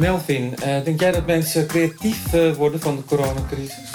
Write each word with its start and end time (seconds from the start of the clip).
Melvin, 0.00 0.56
eh, 0.56 0.84
denk 0.84 1.00
jij 1.00 1.12
dat 1.12 1.26
mensen 1.26 1.66
creatief 1.66 2.34
eh, 2.34 2.52
worden 2.54 2.80
van 2.80 2.96
de 2.96 3.04
coronacrisis? 3.04 3.90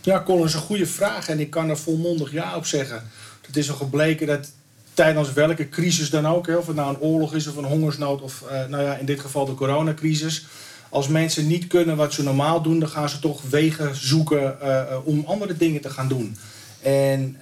Ja, 0.00 0.22
Colin, 0.22 0.44
is 0.44 0.54
een 0.54 0.60
goede 0.60 0.86
vraag 0.86 1.28
en 1.28 1.40
ik 1.40 1.50
kan 1.50 1.70
er 1.70 1.78
volmondig 1.78 2.32
ja 2.32 2.56
op 2.56 2.66
zeggen. 2.66 3.02
Het 3.46 3.56
is 3.56 3.70
al 3.70 3.76
gebleken 3.76 4.26
dat 4.26 4.50
tijdens 4.94 5.32
welke 5.32 5.68
crisis 5.68 6.10
dan 6.10 6.26
ook, 6.26 6.48
of 6.48 6.66
het 6.66 6.76
nou 6.76 6.94
een 6.94 7.00
oorlog 7.00 7.34
is 7.34 7.46
of 7.46 7.56
een 7.56 7.64
hongersnood 7.64 8.22
of 8.22 8.44
uh, 8.46 8.66
nou 8.68 8.82
ja, 8.82 8.96
in 8.96 9.06
dit 9.06 9.20
geval 9.20 9.44
de 9.44 9.54
coronacrisis. 9.54 10.46
Als 10.88 11.08
mensen 11.08 11.46
niet 11.46 11.66
kunnen 11.66 11.96
wat 11.96 12.12
ze 12.12 12.22
normaal 12.22 12.62
doen, 12.62 12.78
dan 12.78 12.88
gaan 12.88 13.08
ze 13.08 13.18
toch 13.18 13.42
wegen 13.50 13.96
zoeken 13.96 14.56
om 15.04 15.24
andere 15.26 15.56
dingen 15.56 15.80
te 15.80 15.90
gaan 15.90 16.08
doen. 16.08 16.36
En 16.82 17.36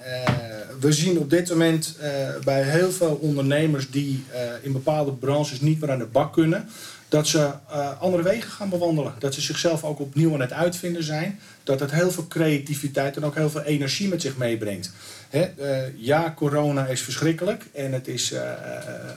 we 0.79 0.91
zien 0.91 1.17
op 1.17 1.29
dit 1.29 1.49
moment 1.49 1.97
bij 2.43 2.63
heel 2.63 2.91
veel 2.91 3.17
ondernemers 3.21 3.89
die 3.89 4.23
in 4.61 4.71
bepaalde 4.71 5.11
branches 5.11 5.61
niet 5.61 5.79
meer 5.79 5.91
aan 5.91 5.99
de 5.99 6.05
bak 6.05 6.33
kunnen, 6.33 6.69
dat 7.07 7.27
ze 7.27 7.37
uh, 7.71 8.01
andere 8.01 8.23
wegen 8.23 8.51
gaan 8.51 8.69
bewandelen. 8.69 9.13
Dat 9.19 9.33
ze 9.33 9.41
zichzelf 9.41 9.83
ook 9.83 9.99
opnieuw 9.99 10.33
aan 10.33 10.41
het 10.41 10.53
uitvinden 10.53 11.03
zijn. 11.03 11.39
Dat 11.63 11.79
het 11.79 11.91
heel 11.91 12.11
veel 12.11 12.27
creativiteit 12.27 13.15
en 13.15 13.23
ook 13.23 13.35
heel 13.35 13.49
veel 13.49 13.61
energie 13.61 14.07
met 14.07 14.21
zich 14.21 14.37
meebrengt. 14.37 14.91
Hè? 15.29 15.47
Ja, 15.95 16.33
corona 16.35 16.85
is 16.87 17.01
verschrikkelijk 17.01 17.65
en 17.73 17.91
het 17.93 18.07
is, 18.07 18.33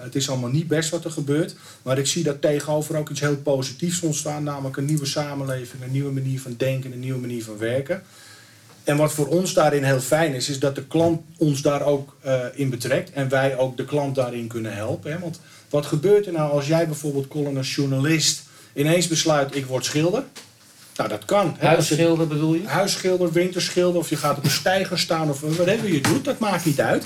het 0.00 0.14
is 0.14 0.30
allemaal 0.30 0.50
niet 0.50 0.68
best 0.68 0.90
wat 0.90 1.04
er 1.04 1.10
gebeurt. 1.10 1.54
Maar 1.82 1.98
ik 1.98 2.06
zie 2.06 2.22
dat 2.22 2.40
tegenover 2.40 2.96
ook 2.96 3.10
iets 3.10 3.20
heel 3.20 3.36
positiefs 3.36 4.00
ontstaan. 4.00 4.42
Namelijk 4.42 4.76
een 4.76 4.84
nieuwe 4.84 5.06
samenleving, 5.06 5.82
een 5.82 5.92
nieuwe 5.92 6.12
manier 6.12 6.40
van 6.40 6.54
denken, 6.56 6.92
een 6.92 7.00
nieuwe 7.00 7.20
manier 7.20 7.44
van 7.44 7.58
werken. 7.58 8.02
En 8.84 8.96
wat 8.96 9.12
voor 9.12 9.26
ons 9.26 9.52
daarin 9.52 9.82
heel 9.82 10.00
fijn 10.00 10.34
is, 10.34 10.48
is 10.48 10.58
dat 10.58 10.74
de 10.74 10.86
klant 10.86 11.20
ons 11.38 11.62
daar 11.62 11.82
ook 11.82 12.16
in 12.54 12.70
betrekt. 12.70 13.12
En 13.12 13.28
wij 13.28 13.56
ook 13.58 13.76
de 13.76 13.84
klant 13.84 14.14
daarin 14.14 14.46
kunnen 14.46 14.74
helpen. 14.74 15.12
Hè? 15.12 15.18
Want 15.18 15.40
wat 15.70 15.86
gebeurt 15.86 16.26
er 16.26 16.32
nou 16.32 16.52
als 16.52 16.66
jij 16.66 16.86
bijvoorbeeld, 16.86 17.28
Colin, 17.28 17.56
als 17.56 17.74
journalist 17.74 18.42
ineens 18.72 19.08
besluit: 19.08 19.56
ik 19.56 19.66
word 19.66 19.84
schilder? 19.84 20.22
Nou, 20.96 21.08
dat 21.08 21.24
kan. 21.24 21.56
Huisschilder 21.58 22.26
bedoel 22.26 22.54
je? 22.54 22.66
Huisschilder, 22.66 23.32
winterschilder, 23.32 24.00
of 24.00 24.08
je 24.08 24.16
gaat 24.16 24.36
op 24.36 24.44
een 24.44 24.50
steiger 24.50 24.98
staan 24.98 25.30
of 25.30 25.40
whatever 25.40 25.92
je 25.92 26.00
doet, 26.00 26.24
dat 26.24 26.38
maakt 26.38 26.64
niet 26.64 26.80
uit. 26.80 27.04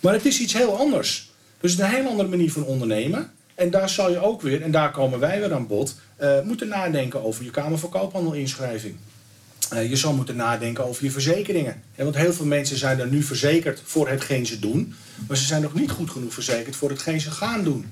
Maar 0.00 0.12
het 0.12 0.26
is 0.26 0.40
iets 0.40 0.52
heel 0.52 0.78
anders. 0.78 1.30
Dus 1.60 1.70
het 1.70 1.80
is 1.80 1.86
een 1.86 1.94
heel 1.94 2.08
andere 2.08 2.28
manier 2.28 2.52
van 2.52 2.64
ondernemen. 2.64 3.30
En 3.54 3.70
daar 3.70 3.88
zal 3.88 4.10
je 4.10 4.20
ook 4.20 4.42
weer, 4.42 4.62
en 4.62 4.70
daar 4.70 4.90
komen 4.90 5.18
wij 5.18 5.40
weer 5.40 5.54
aan 5.54 5.66
bod, 5.66 5.94
uh, 6.20 6.40
moeten 6.40 6.68
nadenken 6.68 7.24
over 7.24 7.44
je 7.44 7.50
Kamer 7.50 7.78
van 7.78 7.90
Koophandel 7.90 8.32
inschrijving. 8.32 8.96
Uh, 9.72 9.90
je 9.90 9.96
zal 9.96 10.12
moeten 10.12 10.36
nadenken 10.36 10.84
over 10.84 11.04
je 11.04 11.10
verzekeringen. 11.10 11.82
Want 11.96 12.16
heel 12.16 12.32
veel 12.32 12.46
mensen 12.46 12.76
zijn 12.78 13.00
er 13.00 13.06
nu 13.06 13.22
verzekerd 13.22 13.82
voor 13.84 14.08
hetgeen 14.08 14.46
ze 14.46 14.58
doen. 14.58 14.94
Maar 15.26 15.36
ze 15.36 15.44
zijn 15.44 15.62
nog 15.62 15.74
niet 15.74 15.90
goed 15.90 16.10
genoeg 16.10 16.32
verzekerd 16.32 16.76
voor 16.76 16.90
hetgeen 16.90 17.20
ze 17.20 17.30
gaan 17.30 17.64
doen. 17.64 17.86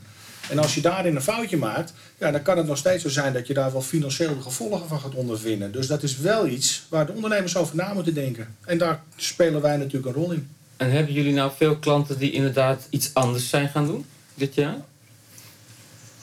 En 0.51 0.59
als 0.59 0.75
je 0.75 0.81
daarin 0.81 1.17
een 1.17 1.23
foutje 1.23 1.57
maakt, 1.57 1.93
ja, 2.19 2.31
dan 2.31 2.43
kan 2.43 2.57
het 2.57 2.67
nog 2.67 2.77
steeds 2.77 3.03
zo 3.03 3.09
zijn 3.09 3.33
dat 3.33 3.47
je 3.47 3.55
daar 3.55 3.73
wel 3.73 3.83
financieel 3.83 4.37
de 4.37 4.43
gevolgen 4.43 4.89
van 4.89 5.01
gaat 5.01 5.15
ondervinden. 5.15 5.73
Dus 5.73 5.87
dat 5.87 6.03
is 6.03 6.19
wel 6.19 6.47
iets 6.47 6.87
waar 6.89 7.07
de 7.07 7.13
ondernemers 7.13 7.57
over 7.57 7.77
na 7.77 7.93
moeten 7.93 8.15
denken. 8.15 8.57
En 8.65 8.79
daar 8.79 9.03
spelen 9.17 9.61
wij 9.61 9.77
natuurlijk 9.77 10.07
een 10.07 10.23
rol 10.23 10.33
in. 10.33 10.49
En 10.77 10.91
hebben 10.91 11.13
jullie 11.13 11.33
nou 11.33 11.51
veel 11.57 11.77
klanten 11.77 12.19
die 12.19 12.33
inderdaad 12.33 12.87
iets 12.91 13.11
anders 13.13 13.49
zijn 13.49 13.69
gaan 13.69 13.87
doen 13.87 14.07
dit 14.35 14.55
jaar? 14.55 14.77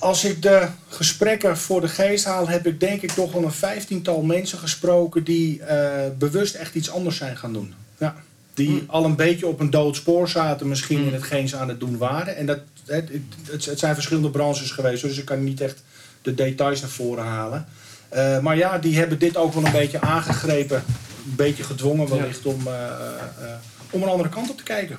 Als 0.04 0.24
ik 0.24 0.42
de 0.42 0.68
gesprekken 0.88 1.58
voor 1.58 1.82
de 1.82 1.88
geest 1.88 2.26
haal, 2.26 2.48
heb 2.48 2.68
ik 2.68 2.80
denk 2.80 3.02
ik 3.02 3.12
toch 3.12 3.32
wel 3.32 3.44
een 3.44 3.52
vijftiental 3.52 4.22
mensen 4.22 4.58
gesproken 4.58 5.24
die 5.24 5.60
uh, 5.60 5.92
bewust 6.18 6.56
echt 6.56 6.76
iets 6.76 6.92
anders 6.92 7.18
zijn 7.18 7.38
gaan 7.38 7.54
doen. 7.54 7.74
Ja. 7.98 8.16
Die 8.54 8.70
hm. 8.70 8.84
al 8.88 9.06
een 9.06 9.16
beetje 9.16 9.48
op 9.48 9.60
een 9.60 9.70
dood 9.70 9.96
spoor 9.96 10.30
zaten, 10.30 10.68
misschien 10.68 10.98
hm. 11.00 11.08
in 11.08 11.14
hetgeen 11.14 11.48
ze 11.48 11.58
aan 11.58 11.68
het 11.68 11.80
doen 11.80 11.98
waren. 11.98 12.36
En 12.36 12.46
dat, 12.46 12.60
het, 12.86 13.10
het, 13.50 13.66
het, 13.66 13.80
zijn 13.80 13.94
verschillende 13.94 14.30
branches 14.30 14.72
geweest, 14.72 15.02
dus 15.02 15.18
ik 15.18 15.26
kan 15.26 15.44
niet 15.44 15.62
echt 15.62 15.84
de 16.22 16.34
details 16.34 16.82
naar 16.82 16.90
voren 16.90 17.26
halen. 17.26 17.66
Uh, 18.14 18.40
maar 18.40 18.58
ja, 18.58 18.78
die 18.78 18.98
hebben 18.98 19.20
dit 19.20 19.38
ook 19.38 19.54
wel 19.54 19.66
een 19.66 19.72
beetje 19.72 20.02
aangegrepen, 20.02 20.78
een 21.26 21.36
beetje 21.36 21.64
gedwongen 21.64 22.10
wellicht 22.10 22.44
ja. 22.44 22.50
om, 22.50 22.68
uh, 22.68 22.74
om 23.90 24.04
een 24.04 24.10
andere 24.10 24.30
kant 24.30 24.50
op 24.50 24.58
te 24.58 24.64
kijken. 24.64 24.98